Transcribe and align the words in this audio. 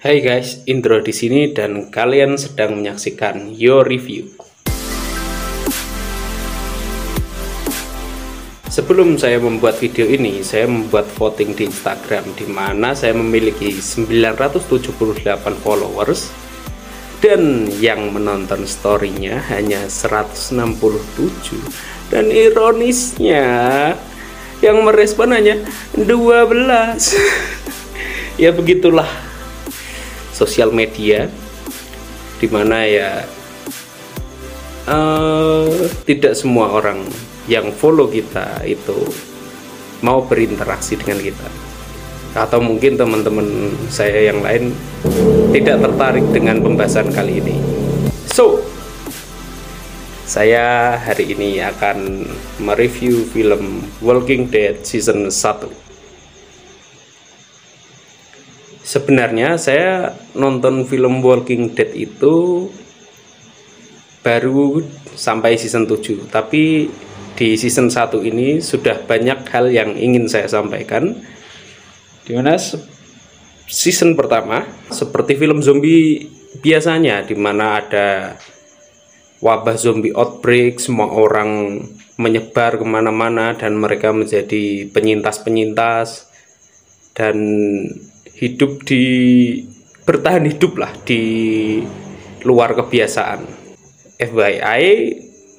Hai 0.00 0.24
guys, 0.24 0.64
intro 0.64 0.96
di 1.04 1.12
sini 1.12 1.52
dan 1.52 1.92
kalian 1.92 2.40
sedang 2.40 2.80
menyaksikan 2.80 3.52
Your 3.52 3.84
Review. 3.84 4.32
Sebelum 8.64 9.20
saya 9.20 9.36
membuat 9.36 9.76
video 9.76 10.08
ini, 10.08 10.40
saya 10.40 10.64
membuat 10.72 11.04
voting 11.04 11.52
di 11.52 11.68
Instagram 11.68 12.32
di 12.32 12.48
mana 12.48 12.96
saya 12.96 13.12
memiliki 13.12 13.76
978 13.76 15.36
followers. 15.60 16.32
Dan 17.20 17.68
yang 17.68 18.16
menonton 18.16 18.64
storynya 18.64 19.36
hanya 19.52 19.84
167 19.84 21.60
dan 22.08 22.32
ironisnya 22.32 23.44
yang 24.64 24.80
merespon 24.80 25.36
hanya 25.36 25.60
12 25.92 26.08
ya 28.40 28.48
begitulah 28.56 29.28
sosial 30.40 30.72
media 30.72 31.28
di 32.40 32.48
mana 32.48 32.80
ya 32.88 33.28
uh, 34.88 35.68
tidak 36.08 36.32
semua 36.32 36.72
orang 36.72 37.04
yang 37.44 37.68
follow 37.76 38.08
kita 38.08 38.64
itu 38.64 38.96
mau 40.00 40.24
berinteraksi 40.24 40.96
dengan 40.96 41.20
kita. 41.20 41.48
Atau 42.32 42.62
mungkin 42.64 42.96
teman-teman 42.96 43.74
saya 43.92 44.32
yang 44.32 44.40
lain 44.40 44.72
tidak 45.52 45.82
tertarik 45.84 46.24
dengan 46.32 46.64
pembahasan 46.64 47.12
kali 47.12 47.44
ini. 47.44 47.56
So 48.32 48.64
saya 50.24 50.96
hari 50.96 51.36
ini 51.36 51.60
akan 51.60 52.24
mereview 52.62 53.28
film 53.28 53.84
Walking 54.00 54.48
Dead 54.48 54.80
season 54.86 55.28
1 55.28 55.89
sebenarnya 58.90 59.54
saya 59.54 60.18
nonton 60.34 60.82
film 60.82 61.22
Walking 61.22 61.78
Dead 61.78 61.94
itu 61.94 62.66
baru 64.26 64.82
sampai 65.14 65.54
season 65.54 65.86
7 65.86 66.26
tapi 66.26 66.90
di 67.38 67.54
season 67.54 67.86
1 67.86 68.18
ini 68.26 68.58
sudah 68.58 69.06
banyak 69.06 69.46
hal 69.46 69.70
yang 69.70 69.94
ingin 69.94 70.26
saya 70.26 70.50
sampaikan. 70.50 71.22
Di 72.26 72.34
mana 72.34 72.58
season 73.70 74.18
pertama 74.18 74.66
seperti 74.90 75.38
film 75.38 75.62
zombie 75.62 76.26
biasanya 76.58 77.22
di 77.22 77.38
mana 77.38 77.80
ada 77.80 78.36
wabah 79.40 79.78
zombie 79.78 80.12
outbreak 80.12 80.82
semua 80.82 81.08
orang 81.14 81.80
menyebar 82.20 82.76
ke 82.76 82.84
mana-mana 82.84 83.56
dan 83.56 83.78
mereka 83.78 84.10
menjadi 84.12 84.90
penyintas-penyintas. 84.90 86.28
Dan 87.16 87.36
hidup 88.40 88.88
di 88.88 89.04
bertahan 90.08 90.48
hidup 90.48 90.80
lah 90.80 90.96
di 91.04 91.22
luar 92.48 92.72
kebiasaan. 92.72 93.44
FYI, 94.16 94.88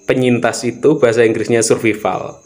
penyintas 0.10 0.66
itu 0.66 0.98
bahasa 0.98 1.22
Inggrisnya 1.22 1.62
survival. 1.62 2.42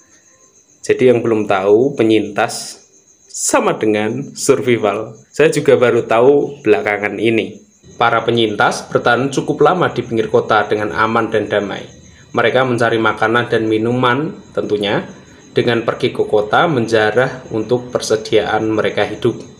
Jadi 0.83 1.07
yang 1.07 1.23
belum 1.23 1.47
tahu 1.47 1.95
penyintas 1.95 2.83
sama 3.31 3.79
dengan 3.79 4.35
survival. 4.35 5.15
Saya 5.31 5.55
juga 5.55 5.79
baru 5.79 6.03
tahu 6.03 6.59
belakangan 6.67 7.15
ini. 7.15 7.63
Para 7.95 8.27
penyintas 8.27 8.91
bertahan 8.91 9.31
cukup 9.31 9.63
lama 9.63 9.87
di 9.87 10.03
pinggir 10.03 10.27
kota 10.27 10.67
dengan 10.67 10.91
aman 10.91 11.31
dan 11.31 11.47
damai. 11.47 11.87
Mereka 12.35 12.67
mencari 12.67 12.99
makanan 12.99 13.47
dan 13.47 13.71
minuman 13.71 14.35
tentunya 14.51 15.07
dengan 15.55 15.87
pergi 15.87 16.11
ke 16.11 16.27
kota 16.27 16.67
menjarah 16.67 17.47
untuk 17.55 17.87
persediaan 17.87 18.67
mereka 18.67 19.07
hidup. 19.07 19.54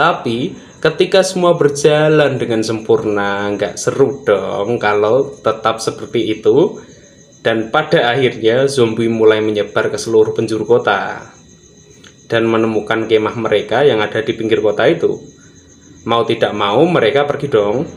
Tapi 0.00 0.56
ketika 0.80 1.20
semua 1.20 1.52
berjalan 1.60 2.40
dengan 2.40 2.64
sempurna, 2.64 3.52
nggak 3.52 3.76
seru 3.76 4.24
dong 4.24 4.80
kalau 4.80 5.36
tetap 5.44 5.76
seperti 5.76 6.40
itu. 6.40 6.80
Dan 7.40 7.72
pada 7.72 8.12
akhirnya 8.12 8.68
zombie 8.68 9.08
mulai 9.08 9.40
menyebar 9.40 9.88
ke 9.88 9.96
seluruh 9.96 10.36
penjuru 10.36 10.64
kota 10.68 11.24
dan 12.28 12.44
menemukan 12.44 13.08
kemah 13.08 13.32
mereka 13.32 13.80
yang 13.80 14.04
ada 14.04 14.20
di 14.20 14.36
pinggir 14.36 14.60
kota 14.60 14.84
itu. 14.84 15.20
Mau 16.04 16.24
tidak 16.28 16.52
mau 16.52 16.84
mereka 16.84 17.24
pergi 17.24 17.48
dong. 17.48 17.88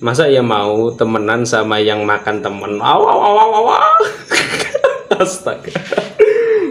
Masa 0.00 0.28
ya 0.28 0.40
mau 0.44 0.92
temenan 0.92 1.44
sama 1.48 1.80
yang 1.80 2.04
makan 2.04 2.40
temen? 2.40 2.80
Aw, 2.80 3.00
aw, 3.00 3.20
aw, 3.20 3.52
aw. 3.52 3.68
Astaga. 5.24 5.72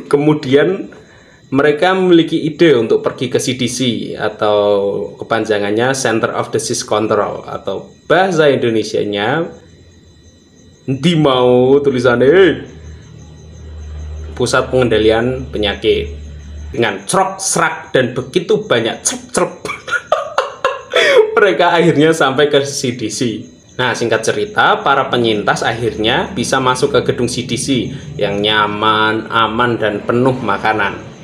Kemudian 0.10 0.94
mereka 1.54 1.94
memiliki 1.94 2.42
ide 2.42 2.74
untuk 2.74 3.06
pergi 3.06 3.30
ke 3.30 3.38
CDC 3.38 3.80
atau 4.18 4.58
kepanjangannya 5.22 5.94
Center 5.94 6.34
of 6.34 6.50
Disease 6.50 6.82
Control 6.82 7.46
atau 7.46 7.94
bahasa 8.10 8.50
Indonesianya 8.50 9.46
di 10.86 11.14
mau 11.18 11.78
tulisannya 11.82 12.66
pusat 14.34 14.74
pengendalian 14.74 15.50
penyakit. 15.50 16.26
Dengan 16.76 17.08
crok 17.08 17.40
serak 17.40 17.96
dan 17.96 18.12
begitu 18.12 18.68
banyak 18.68 19.00
cep 19.00 19.32
cep. 19.32 19.52
Mereka 21.40 21.72
akhirnya 21.72 22.12
sampai 22.12 22.52
ke 22.52 22.60
CDC 22.68 23.56
Nah, 23.76 23.92
singkat 23.92 24.24
cerita, 24.24 24.80
para 24.80 25.12
penyintas 25.12 25.60
akhirnya 25.60 26.32
bisa 26.32 26.64
masuk 26.64 26.96
ke 26.96 27.12
gedung 27.12 27.28
CDC 27.28 27.92
yang 28.16 28.40
nyaman, 28.40 29.28
aman, 29.28 29.76
dan 29.76 30.00
penuh 30.00 30.32
makanan. 30.32 31.15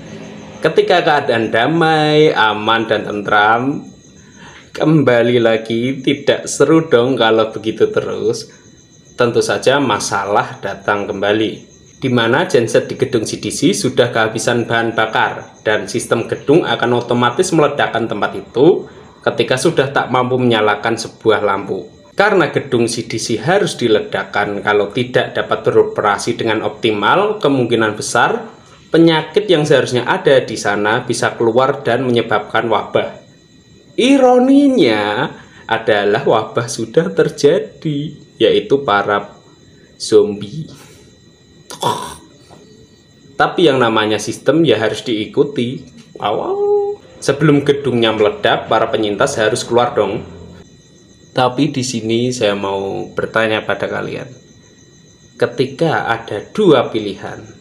Ketika 0.62 1.02
keadaan 1.02 1.50
damai, 1.50 2.30
aman 2.38 2.86
dan 2.86 3.02
tentram, 3.02 3.82
kembali 4.78 5.42
lagi 5.42 6.06
tidak 6.06 6.46
seru 6.46 6.86
dong 6.86 7.18
kalau 7.18 7.50
begitu 7.50 7.90
terus. 7.90 8.46
Tentu 9.18 9.42
saja 9.42 9.82
masalah 9.82 10.62
datang 10.62 11.10
kembali. 11.10 11.66
Di 11.98 12.14
mana 12.14 12.46
genset 12.46 12.86
di 12.86 12.94
gedung 12.94 13.26
CDC 13.26 13.74
sudah 13.74 14.14
kehabisan 14.14 14.70
bahan 14.70 14.94
bakar 14.94 15.50
dan 15.66 15.90
sistem 15.90 16.30
gedung 16.30 16.62
akan 16.62 16.94
otomatis 16.94 17.50
meledakkan 17.50 18.06
tempat 18.06 18.38
itu 18.38 18.86
ketika 19.26 19.58
sudah 19.58 19.90
tak 19.90 20.14
mampu 20.14 20.38
menyalakan 20.38 20.94
sebuah 20.94 21.42
lampu. 21.42 21.90
Karena 22.14 22.54
gedung 22.54 22.86
CDC 22.86 23.42
harus 23.42 23.82
diledakkan 23.82 24.62
kalau 24.62 24.94
tidak 24.94 25.34
dapat 25.34 25.66
beroperasi 25.66 26.38
dengan 26.38 26.62
optimal, 26.62 27.42
kemungkinan 27.42 27.98
besar 27.98 28.61
penyakit 28.92 29.48
yang 29.48 29.64
seharusnya 29.64 30.04
ada 30.04 30.44
di 30.44 30.60
sana 30.60 31.08
bisa 31.08 31.34
keluar 31.40 31.82
dan 31.82 32.04
menyebabkan 32.04 32.68
wabah. 32.68 33.24
Ironinya 33.96 35.32
adalah 35.66 36.28
wabah 36.28 36.68
sudah 36.68 37.16
terjadi, 37.16 38.12
yaitu 38.36 38.84
para 38.84 39.32
zombie. 39.96 40.68
Tapi 43.40 43.66
yang 43.66 43.80
namanya 43.82 44.20
sistem 44.22 44.62
ya 44.68 44.78
harus 44.78 45.02
diikuti. 45.02 45.88
Wow. 46.20 47.00
Sebelum 47.22 47.66
gedungnya 47.66 48.14
meledak, 48.14 48.70
para 48.70 48.92
penyintas 48.92 49.38
harus 49.40 49.66
keluar 49.66 49.94
dong. 49.98 50.22
Tapi 51.32 51.72
di 51.72 51.82
sini 51.82 52.34
saya 52.36 52.58
mau 52.58 53.08
bertanya 53.16 53.64
pada 53.64 53.88
kalian. 53.88 54.28
Ketika 55.40 56.12
ada 56.12 56.44
dua 56.54 56.92
pilihan, 56.92 57.61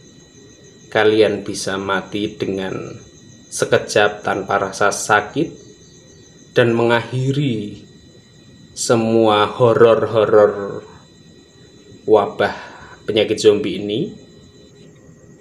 kalian 0.90 1.46
bisa 1.46 1.78
mati 1.78 2.34
dengan 2.34 2.74
sekejap 3.50 4.26
tanpa 4.26 4.58
rasa 4.58 4.90
sakit 4.90 5.48
dan 6.50 6.74
mengakhiri 6.74 7.86
semua 8.74 9.46
horor-horor 9.46 10.82
wabah 12.10 12.54
penyakit 13.06 13.38
zombie 13.38 13.78
ini 13.78 14.14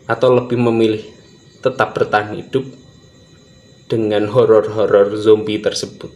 atau 0.06 0.38
lebih 0.38 0.58
memilih 0.58 1.06
tetap 1.62 1.98
bertahan 1.98 2.38
hidup 2.38 2.66
dengan 3.90 4.30
horor-horor 4.30 5.18
zombie 5.18 5.58
tersebut. 5.58 6.14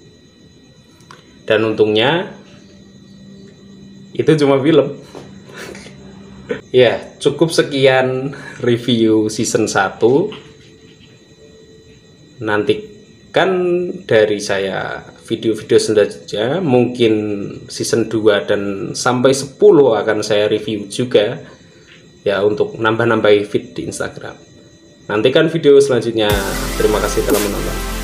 Dan 1.49 1.73
untungnya 1.73 2.37
itu 4.13 4.29
cuma 4.37 4.61
film 4.61 4.97
Ya, 6.73 7.13
cukup 7.21 7.53
sekian 7.53 8.33
review 8.59 9.29
season 9.29 9.69
1. 9.69 10.01
Nantikan 12.43 13.51
dari 14.03 14.41
saya 14.41 15.05
video-video 15.23 15.79
selanjutnya, 15.79 16.59
mungkin 16.59 17.13
season 17.71 18.11
2 18.11 18.49
dan 18.49 18.61
sampai 18.97 19.31
10 19.31 19.55
akan 20.03 20.19
saya 20.25 20.51
review 20.51 20.89
juga 20.91 21.39
ya 22.23 22.43
untuk 22.43 22.75
nambah-nambah 22.75 23.47
feed 23.47 23.75
di 23.75 23.81
Instagram. 23.87 24.35
Nantikan 25.07 25.51
video 25.51 25.79
selanjutnya. 25.83 26.31
Terima 26.79 26.99
kasih 27.03 27.27
telah 27.27 27.39
menonton. 27.43 28.02